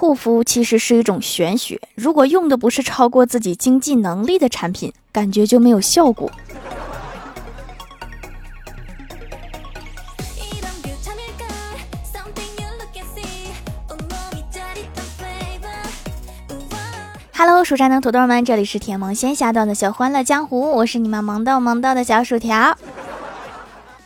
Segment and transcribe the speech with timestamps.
[0.00, 6.32] 护肤其实是一种玄学，如果用的不是超过自己经济能力的产品，感觉就没有效果。
[17.34, 22.74] Hello，蜀山的土豆们，这里是甜萌仙侠段的小欢乐江湖，我是你们萌豆萌豆的小薯条。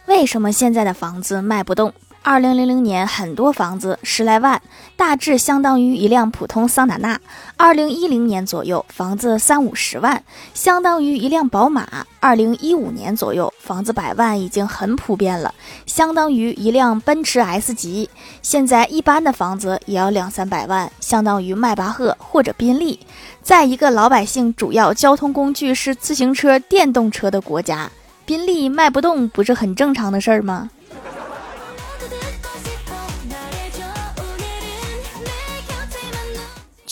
[0.06, 1.94] 为什么现在的房子卖不动？
[2.26, 4.62] 二零零零年，很多房子十来万，
[4.96, 7.20] 大致相当于一辆普通桑塔纳。
[7.58, 10.24] 二零一零年左右，房子三五十万，
[10.54, 11.86] 相当于一辆宝马。
[12.20, 15.52] 二零一五年左右，房子百万已经很普遍了，
[15.84, 18.08] 相当于一辆奔驰 S 级。
[18.40, 22.98] 现在一般的房子也要两三百万，相当于迈巴赫或者宾利。
[23.42, 27.90] 在一个老百姓主要交通工具是自行车、电动车的国家，
[28.24, 30.70] 宾利卖不动不是很正常的事儿吗？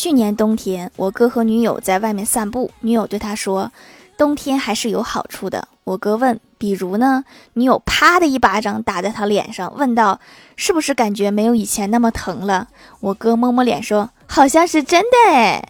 [0.02, 3.70] 去年冬天，我哥和女友在外面散步，女友对他说
[4.18, 7.22] ：“冬天还是有好处的。”我哥问：“比如呢？”
[7.54, 10.18] 女友啪的一巴掌打在他脸上，问道
[10.58, 12.66] ：“是不是感觉没有以前那么疼了？”
[12.98, 15.68] 我哥摸摸脸说：“好像是真的。”哎，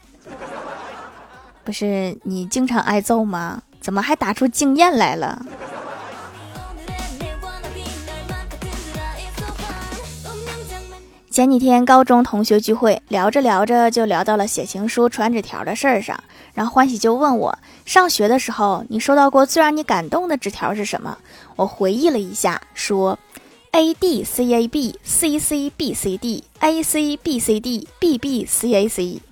[1.63, 3.61] 不是你经常挨揍吗？
[3.83, 5.45] 怎么还打出经验来了？
[11.33, 16.23] 前几天高中同学聚会，聊着聊着就聊到了写情书、传纸条的事儿上。
[16.53, 21.17] 然后欢喜就问我，上学的时候你收到过最让你感动的纸条是什么？
[21.57, 23.19] 我回忆了一下，说
[23.71, 28.19] ：A D C A B C C B C D A C B C D B
[28.19, 29.23] B C A C。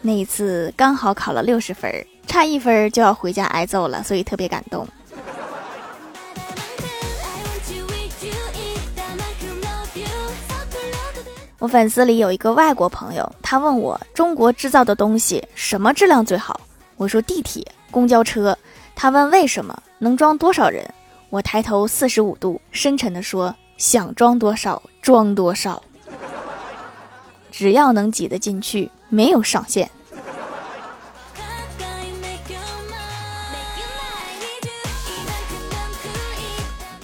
[0.00, 1.92] 那一次刚好考了六十分，
[2.26, 4.88] 差一分就要回家挨揍了，所以特别感动。
[11.58, 16.60] 我粉丝里有一个外国朋友，他问我中国制造的东西什么质量最好？
[16.96, 18.56] 我说地铁、公交车。
[18.94, 20.88] 他问为什么能装多少人？
[21.30, 25.82] 我抬头四十五度，深沉地说：想装多少装多少，
[27.50, 29.90] 只要能挤得进去，没有上限。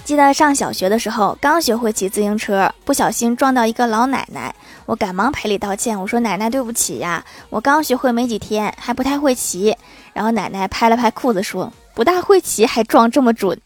[0.05, 4.53] 记得上小学的时候，刚学会骑自行车，不小心撞到一个老奶奶，
[4.85, 5.99] 我赶忙赔礼道歉。
[5.99, 9.75] 我说：“奶奶，对不起呀，我刚学会没几天，还不太会骑。”
[10.13, 13.59] 然后奶奶拍了拍裤子说：“不大会骑还撞这么准？”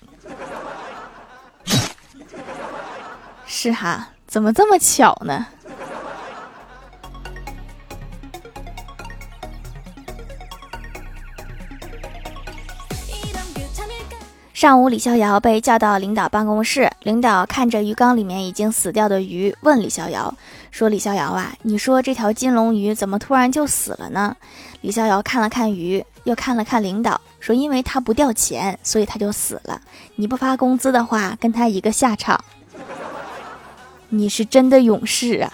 [3.46, 5.46] 是哈，怎么这么巧呢？
[14.60, 16.92] 上午，李逍遥被叫到领导办公室。
[17.04, 20.36] 领导看着鱼缸里面已经死掉的鱼，问李逍遥
[20.70, 24.36] 说：“李逍遥啊，你说这条金龙鱼怎么突然就死了呢？”
[24.82, 29.80] 李逍遥看了看鱼，又看了看领导，说：“因为他不掉钱，所以他就死了。
[30.18, 32.38] 你不发工资的话，跟他一个下场。
[34.10, 35.54] 你是真的勇士啊！”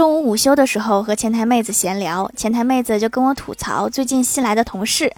[0.00, 5.12] 中午午休的时候和前台妹子闲聊，前台妹子就跟我吐槽最近新来的同事，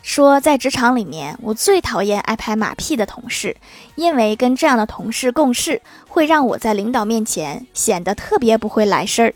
[0.00, 3.56] 说在职场里面我最讨厌爱拍马屁的同事，
[3.96, 9.34] 因为跟这样的同事共事会让我在领导面前显得特别不会来事儿。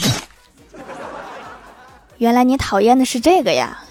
[2.18, 3.84] 原来你讨厌的是这个呀。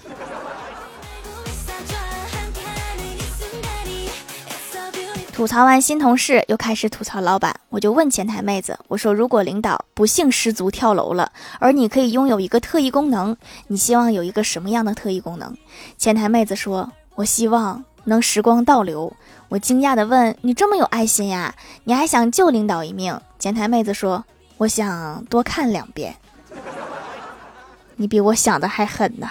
[5.34, 7.58] 吐槽完新同事，又开始吐槽老板。
[7.68, 13.36] 我就问前台妹子：“我说，如果领导不幸失足跳楼了，而你可以拥有一个特异功能，
[13.66, 15.52] 你希望有一个什么样的特异功能？”
[15.98, 19.12] 前台妹子说：“我希望能时光倒流。”
[19.50, 21.52] 我惊讶地问：“你这么有爱心呀？
[21.82, 24.24] 你还想救领导一命？”前台妹子说
[24.58, 26.14] ：“我想多看两遍。”
[27.96, 29.28] 你比我想的还狠呢。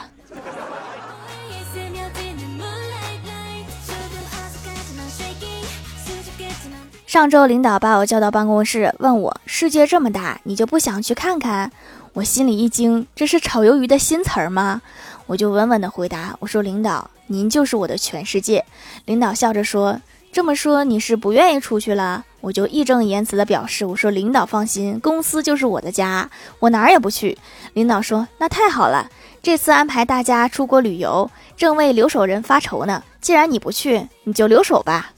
[7.13, 11.71] 上周领导把我叫到办公室，问我世界这么大，你就不想去看看？
[12.13, 14.81] 我心里一惊，这是炒鱿鱼的新词儿吗？
[15.27, 18.65] 我就稳稳的回答，我说领导，您就是我的全世界。
[19.05, 20.01] 领导笑着说，
[20.31, 22.25] 这么说你是不愿意出去了？
[22.41, 26.27] 我就义正言辞的表示，我说领导放心，公司就是我的家，
[26.57, 27.37] 我哪儿也不去。
[27.73, 29.07] 领导说，那太好了，
[29.43, 33.03] 这次安排大家出国旅游，正为留守人发愁呢。
[33.21, 35.12] 既然你不去，你就留守吧。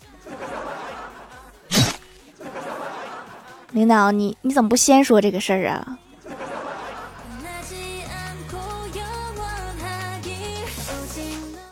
[3.76, 5.98] 领导，你你怎么不先说这个事儿啊？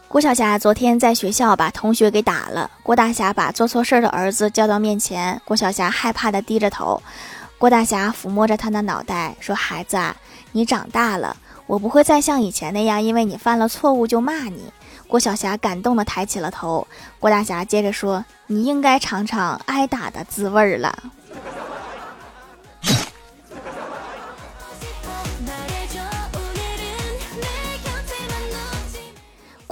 [0.09, 2.69] 郭晓霞昨天在学校把同学给打了。
[2.83, 7.01] 郭大侠把做错事儿的儿子叫到面前，郭晓霞害怕的低着头。
[7.57, 10.13] 郭大侠抚摸着他的脑袋说：“孩子，啊，
[10.51, 14.65] 你长大了，我不会再像以前那样，因为你犯了错误就骂你。”
[15.07, 16.85] 郭晓霞感动的抬起了头。
[17.17, 21.03] 郭大侠接着说：“你应该尝尝挨打的滋味儿了。”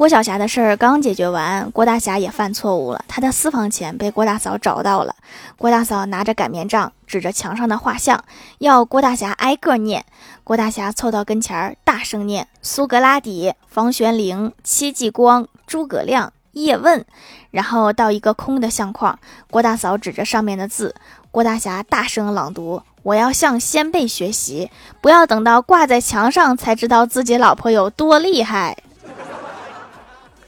[0.01, 3.05] 郭晓霞的事儿刚解决完，郭大侠也犯错误了。
[3.07, 5.15] 他的私房钱被郭大嫂找到了。
[5.59, 8.23] 郭大嫂拿着擀面杖，指着墙上的画像，
[8.57, 10.03] 要郭大侠挨个念。
[10.43, 17.05] 郭大侠凑到跟前儿，大声念：苏格拉底、房玄龄、戚继光、诸葛亮、叶问。
[17.51, 19.19] 然后到一个空的相框，
[19.51, 20.95] 郭大嫂指着上面的字，
[21.29, 28.75] 郭大侠大声朗读：“我要向先辈学习，不要等到挂在墙上才知道自己老婆有多厉害。”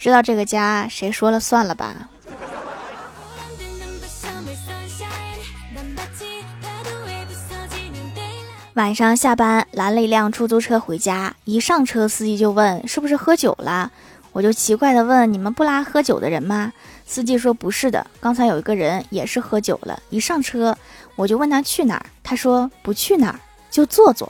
[0.03, 2.09] 知道这个家谁说了算了吧？
[8.73, 13.89] 晚上下班拦了一辆出租车回家，一上车司机就问是不是喝酒了，
[14.33, 16.73] 我就奇怪的问你们不拉喝酒的人吗？
[17.05, 20.77] 司机说不是的，刚才有一个人也是喝酒了，一上车
[21.15, 23.39] 我就问他去哪儿，他说不去哪儿
[23.71, 24.29] 就坐坐。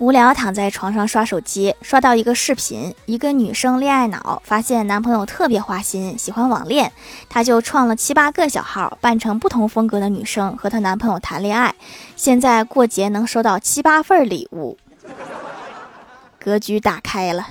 [0.00, 6.90] 无聊躺在床上刷手机，刷到一个视频，一个女生恋爱脑，发现男朋友特别花心，喜欢网恋，
[7.28, 11.74] 她就创了七八个小号，扮成不同风格的女生和她男朋友谈恋爱。
[12.16, 14.78] 现在过节能收到七八份礼物，
[16.42, 17.46] 格局打开了。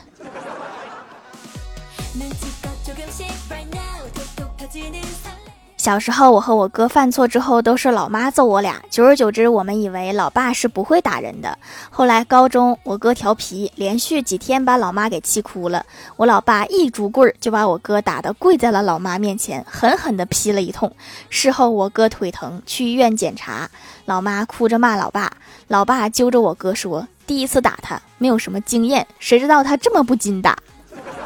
[5.80, 8.84] 小时候，我和我哥犯错之后，都是老妈揍我俩。
[8.90, 11.58] 久而久之，我们以为老爸是不会打人的。
[11.90, 15.86] 后来高中，我哥调皮，连续几天把老妈给气哭了。
[16.18, 20.92] 我老爸一竹棍儿就把我哥打得跪在了老妈面前，狠狠地劈了一通。
[21.30, 23.70] 事后，我哥腿疼，去医院检查，
[24.04, 25.32] 老妈哭着骂老爸，
[25.70, 30.58] 老爸揪着我哥说：“第一次打他，没有什么经验，谁知道他这么不禁打？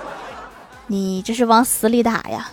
[0.86, 2.52] 你这是往死里打呀！”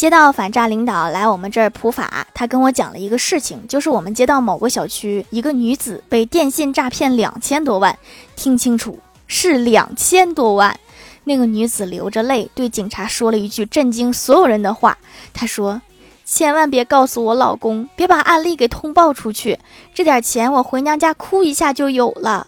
[0.00, 7.98] 接到反诈领导来我们这儿普法，他跟我讲了一个事情，就是我们街道某个小区一个女子被电信诈骗两千多万，
[8.34, 10.74] 听清楚是两千多万。
[11.24, 14.96] 那个女子流着泪对警察说了一句震惊所有人的话，
[15.34, 15.82] 她说
[16.24, 19.58] ：“千万别告诉我老公，别把案例给通报出去，
[19.92, 22.46] 这点钱我回娘家哭一下就有了。”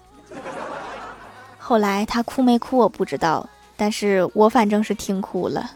[1.60, 3.46] 后来她哭没哭我不知道，
[3.76, 5.70] 但是我反正是听哭了。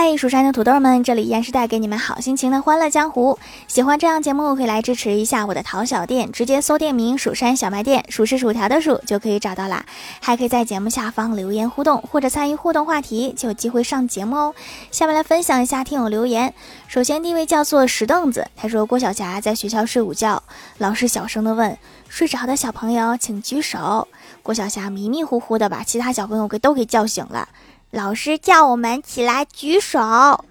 [0.00, 3.36] 嗨，蜀山的土豆们，这里依然是带给你们好心情的欢乐江湖。
[3.66, 9.84] 喜欢这样节目，可以来支持一下我的淘小店，直接搜店名“蜀山小卖店”，数是薯条的数就可以找到啦。
[10.20, 14.54] 还可以在节目下方留言互动，或者参与互动话题，就有机会上节目哦。
[14.92, 16.54] 下面来分享一下听友留言。
[16.86, 20.40] 首先第一位叫做石凳子，他说郭晓霞在学校睡午觉，
[20.78, 21.76] 老师小声的问
[22.08, 24.06] ：“睡着的小朋友请举手。”
[24.44, 27.48] 郭晓霞迷迷糊糊的把其他小朋友给都给叫醒了。
[27.90, 29.98] 老师叫我们起来举手，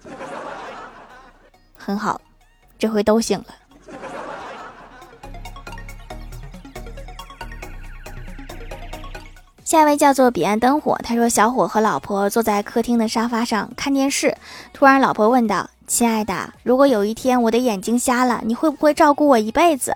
[1.78, 2.20] 很好，
[2.78, 3.46] 这回都醒了。
[9.64, 14.36] 下一位叫做彼岸灯火，他说：“小伙和老婆坐在客厅的沙发上看电视，
[14.72, 19.94] 突然老婆问道：‘亲爱的，如果有一天我的眼睛瞎了，你会不会照顾我一辈子？’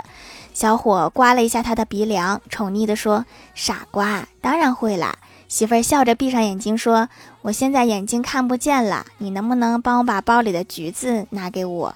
[0.55, 3.25] 小伙刮了一下他的鼻梁，宠溺的说
[3.57, 5.17] ：‘傻瓜，当然会啦。’
[5.53, 7.11] 媳妇儿笑着闭上眼睛说
[7.43, 11.95] ：“我现在眼睛看不见了，你能不能帮我把包里的橘子拿给我？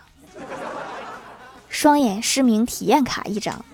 [1.70, 3.64] 双眼失明体验卡一张。”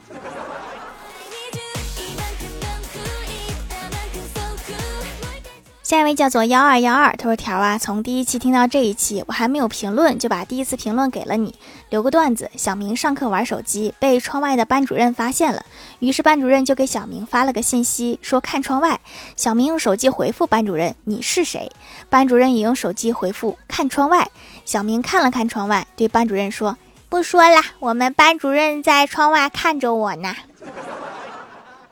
[5.92, 11.54] 下一位叫做幺二幺二，他说：“条啊，从第一期听到这一期，我还没有评论，就把第一次评论给了你。
[11.90, 15.66] 留个段子：小明上课玩手机，被窗外的班主任发现了，
[15.98, 19.02] 于是班主任就给小明发了个信息，说看窗外。
[19.36, 21.70] 小明用手机回复班主任：你是谁？
[22.08, 24.30] 班主任也用手机回复：看窗外。
[24.64, 26.78] 小明看了看窗外，对班主任说：
[27.10, 30.34] 不说了，我们班主任在窗外看着我呢。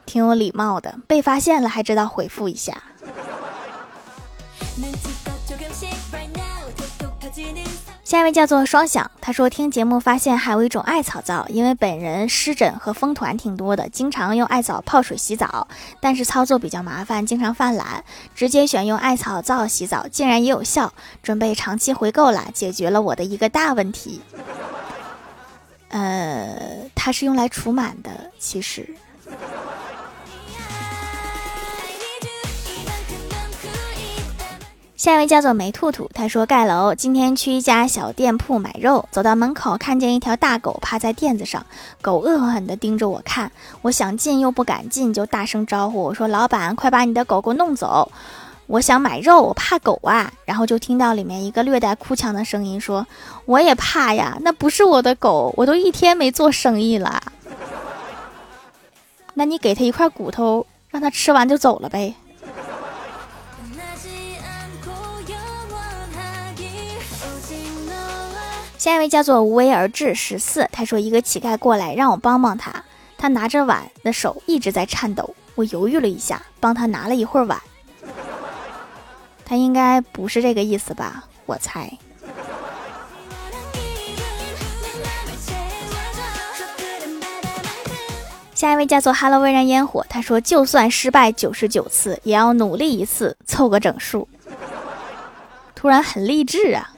[0.07, 2.85] 挺有礼貌的，被发现了还知道回复一下。”
[8.03, 15.69] 下一位叫做双响，他说听节目发现还有一种艾草皂，因为本人湿疹和风团挺多的，经常用艾草泡水洗澡，
[16.01, 24.21] 但是操作比较麻烦，经常犯懒，直接选用艾草皂洗澡，竟然也有效，准备长期回购了，解决了我的一个大问题。
[25.91, 28.11] 呃，它是用来除螨的，
[28.41, 28.93] 其实。
[35.01, 41.65] 下一位叫做梅兔兔，他说盖楼今天去一家小店铺买肉，走到门口看见一条大狗趴在垫子上，
[42.03, 48.13] 狗恶狠狠地盯着我看，我想进又不敢进，就大声招呼我说：“老板，快把你的狗给我弄走，
[48.67, 53.07] 我想买肉，我怕狗啊。”然后就听到里面一个略带哭腔的声音说
[53.47, 57.23] ：“我也怕呀，那不是我的狗，我都一天没做生意了。
[59.33, 62.15] 那你给他一块骨头，让他吃完就走了呗。”
[68.81, 72.83] 下一位叫做无为而治十四，他说一个乞丐过来让我帮帮他，
[73.19, 77.61] 他拿着碗的手一直在颤抖，我犹豫了一下，帮他拿了一会儿碗。
[79.45, 81.25] 他应该不是这个意思吧？
[81.45, 81.93] 我猜。
[88.55, 94.27] 下一位叫做 Hello 微燃烟火，他说就算失败九十九次，也要努力一次，凑个整数。
[95.75, 96.95] 突然很励志啊！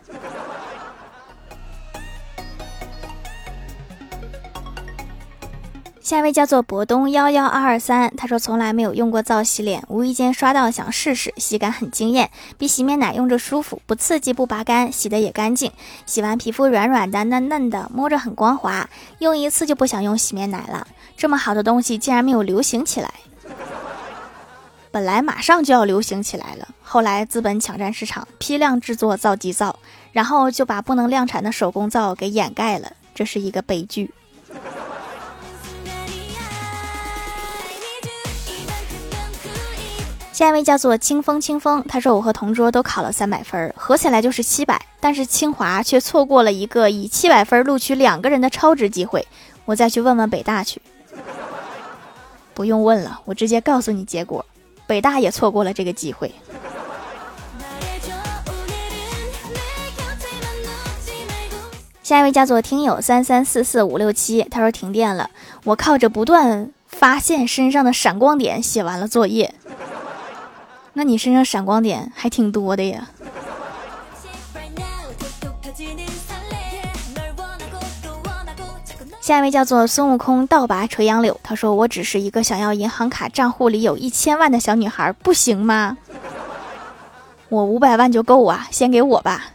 [6.02, 12.28] 下一位叫做博东幺幺二二三，他说从来没有用过皂洗脸，无意间刷到想试试，洗感很惊艳，
[12.58, 15.70] 比洗面奶用着舒服，不刺激不拔干，洗的也干净，
[16.04, 18.90] 洗完皮肤软软的嫩嫩的，摸着很光滑，
[19.20, 20.88] 用一次就不想用洗面奶了。
[21.16, 23.14] 这么好的东西竟然没有流行起来，
[24.90, 29.78] 本来马上就要流行起来了，后来资本抢占市场，批量制作皂基皂，
[30.10, 34.12] 然后就把不能量产的手工皂给掩盖了，这是一个悲剧。
[40.32, 49.26] 下一位叫做清风，清风，他说我和同桌都考了三百分，合起来就是七百，但是清华却错过了一个以七百分录取两个人的超值机会，
[49.66, 50.80] 我再去问问北大去。
[52.54, 54.44] 不用问了，我直接告诉你结果，
[54.86, 56.32] 北大也错过了这个机会。
[62.02, 65.30] 下一位叫做听友三三四四五六七，他说停电了，
[65.64, 69.54] 我靠着不断发现身上的闪光点写完了作业。
[70.94, 73.08] 那你身上闪光点还挺多的呀。
[79.20, 85.96] 下一位叫做孙悟空倒拔垂杨柳，他说：“我只是一个想要银行卡账户里有一千万的小女孩，不行吗？
[87.48, 89.52] 我五百万就够啊，先给我吧。”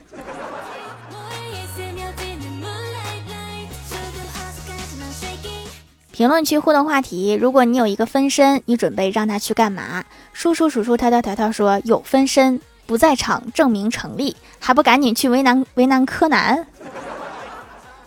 [6.17, 10.03] 评论区互动话题：如果你有一个分身，你准备让他去干嘛？
[10.33, 16.65] 叔叔、叔叔、条条、条条说有分身不在场，证明成立，还不赶紧去为难为难柯南？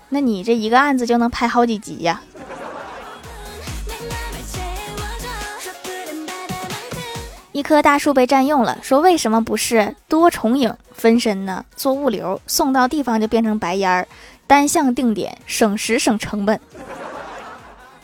[0.09, 2.21] 那你这一个案子就能拍好几集呀！
[7.53, 11.65] 一棵大树被占用了，说为什么不是多重影分身呢？
[11.77, 14.09] 做物流送到地方就变成白烟儿，
[14.49, 16.59] 单向定点，省时省成本。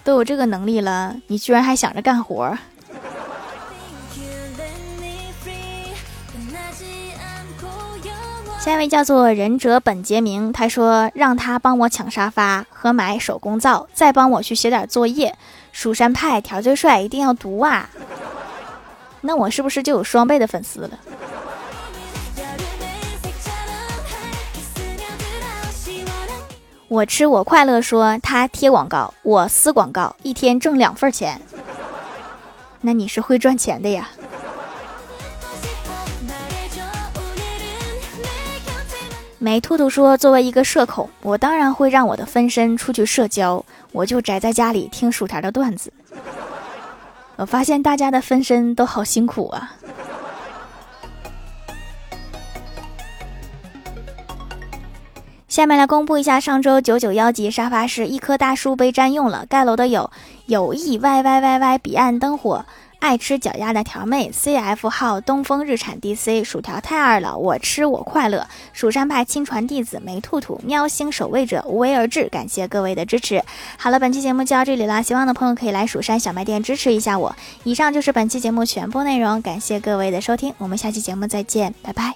[0.07, 2.57] 都有这个能力了，你居然还想着干活？
[8.61, 15.37] 下一位叫做忍者本杰明，他说让他帮我抢沙发和买手工皂，再帮我去写点作业。
[15.73, 17.91] 蜀山派条最帅，一定要读啊！
[19.23, 20.91] 那我是不是就有双倍的粉丝了？
[26.89, 31.41] 我吃我快乐说他贴广告，我撕广告，一天挣两份钱。
[32.81, 34.09] 那你是会赚钱的呀？
[39.39, 45.93] 美兔兔说，作为一个社恐，我当然会让我的分身出去社交，我就宅在家里听薯条的段子。
[47.35, 49.73] 我发现大家的分身都好辛苦啊。
[55.57, 59.47] 下面来公布一下上周九九幺级沙发是一棵大树被占用了。
[59.49, 60.11] 盖楼的有
[60.45, 62.67] 有意 y y y y 彼岸灯火，
[62.99, 73.43] 爱吃脚丫的条妹 c f 号东风日产 d c 薯条太二了，我吃我快乐，蜀山派亲传弟子梅兔兔，喵星守卫者无为而治，感谢各位的支持。
[73.79, 77.35] 好了，本期节目就到这里了，希望的朋友可以来蜀山小卖店支持一下我。
[77.65, 82.13] 以上就是本期节目全部内容，感谢各位的收听，我们下期节目再见，拜拜。